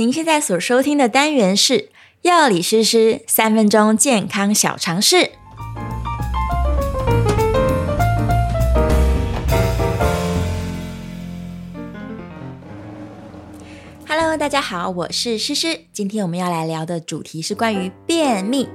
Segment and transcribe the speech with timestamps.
[0.00, 1.88] 您现在所收听的单元是
[2.22, 5.32] 药理诗诗三分钟健康小常识。
[14.06, 15.80] Hello，大家好，我是诗诗。
[15.92, 18.68] 今天我们要来聊的主题是关于便秘。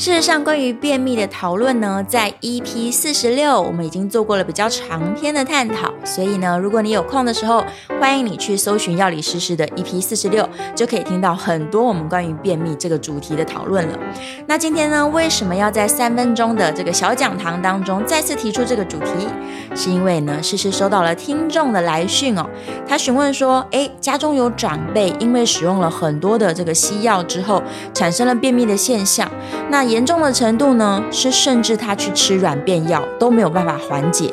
[0.00, 5.92] 事实上，关于便秘的讨论呢，在 EP 四十六我们已经做过了比较长篇的探讨。
[6.06, 7.62] 所以呢，如果你有空的时候，
[8.00, 13.98] 欢迎你去搜寻药理师师的 EP 四十六，就可以听到很多我们关于便秘这个主题的讨论了。
[14.46, 19.28] 那今天呢，为什么要在三分钟的这个小讲堂当中再次提出这个主题？
[19.74, 22.48] 是因为呢，诗诗收到了听众的来讯哦，
[22.88, 27.62] 他询问说，诶，家中有长辈因为使用了很多的这个西药之后，
[27.92, 29.30] 产生了便秘的现象，
[29.68, 34.32] 那严重的程度呢，是甚至他去吃软便药都没有办法缓解。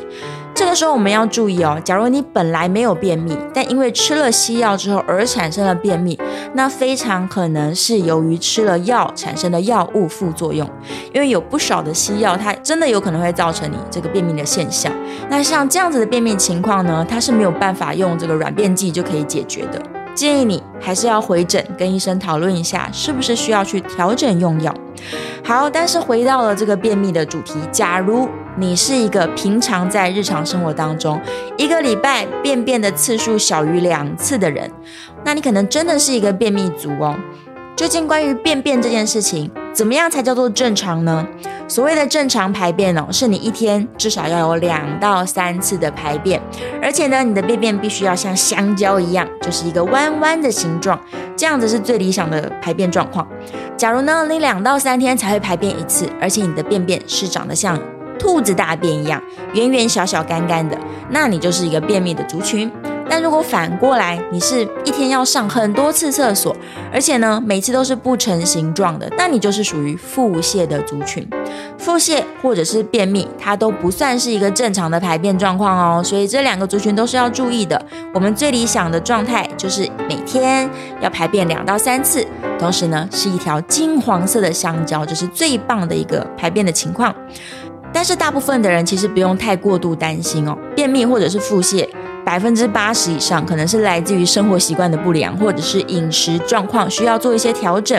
[0.53, 6.19] 这个时候我们要注意哦，假如你本来没有便秘，但因为吃了西药之后而产生了便秘，
[6.53, 10.67] 那非常可能是由于吃了药产生的药物副作用。
[11.13, 14.91] 因为有不少的西药，它真的有可能会造成你这个便秘的现象。
[15.29, 19.96] 那像这样子的便秘情况呢，它是没有办法用这个软便剂就可以解决的。
[20.17, 24.73] 建议你还是要回诊跟医生讨论一下，是不是需要去调整用药。
[25.43, 31.21] 好，但是回到了这个便秘的主题，假如你是一个平常在日常生活当中
[31.55, 34.71] 一个礼拜便便的次数小于两次的人，
[35.23, 37.15] 那你可能真的是一个便秘族哦。
[37.77, 41.23] 究竟关于便便这件事情，怎么样才叫做正常呢？
[41.67, 46.41] 所谓的正常排便哦，是你一天至少要有两到三次的排便，
[46.81, 50.99] 而且呢，你的便便必须要像香蕉一样，就是一个弯弯的形状，
[51.35, 53.27] 这样子是最理想的排便状况。
[53.77, 57.79] 假如呢，你两到三天才会排便一次，而且你的便便是长得像
[58.17, 59.21] 兔子大便一样，
[59.53, 60.75] 圆圆小小干干的，
[61.11, 62.71] 那你就是一个便秘的族群。
[63.09, 66.55] 但如果反过来，你是一天要上很多次厕所，
[66.91, 71.27] 而且呢，每次都是不成形状的，那你就是属于腹泻的族群。
[71.77, 77.81] 腹泻或者是便秘，它都不算是一个正常的排便状况哦，所以这两个族群都是要注意的。
[78.13, 80.69] 我们最理想的状态就是每天
[81.01, 82.25] 要排便两到三次，
[82.59, 87.15] 同时呢，是一条金黄色的香蕉，这是最棒的一个排便的情况。
[87.93, 91.87] 但是大部分的人其实不用太过度担心哦，便秘或者是腹泻。
[92.27, 97.97] 百分之八十以上可能是来自于生活习惯的不良，或者是饮食状况需要做一些调整。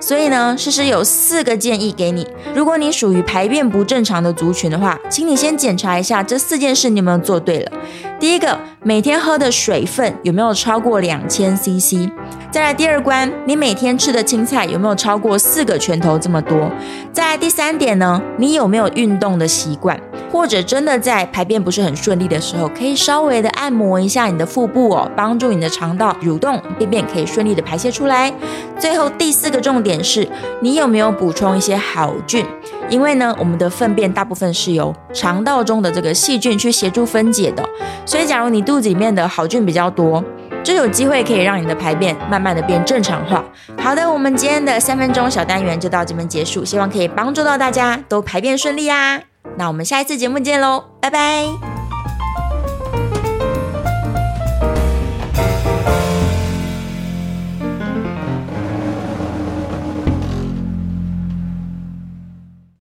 [0.00, 2.24] 所以呢，诗诗有四个建议给你。
[2.54, 7.72] 如果你属于排便不正常的族群的话，请你先检查一下这四件事你有没有做对了。
[8.20, 12.08] 第一个，每天喝的水分有没有超过两千 CC？
[12.52, 16.70] 再来第二关，你每天吃的青菜有没有超过四个拳头这么多？
[17.12, 19.98] 再来第三点呢，你有没有运动的习惯？
[20.34, 28.34] 或者真的在排便不是很顺利的时候，可以稍微的按摩一下你的腹部哦，帮助你的肠道蠕动，便便可以顺利的排泄出来。
[28.76, 30.28] 最后第四个重点是，
[30.60, 32.44] 你有没有补充一些好菌？
[32.88, 37.62] 因为呢，我们的粪便大部分是由肠道中的这个细菌去协助分解的，
[38.04, 40.22] 所以假如你肚子里面的好菌比较多，
[40.64, 43.44] 就有机会可以让你的排便慢慢的变正常化。
[43.78, 49.20] 好的，我们今天的三分钟小单元就到这边结束，希望可以帮助到大家都排便顺利啊。
[49.56, 51.73] 那我们下一次节目见喽，拜拜。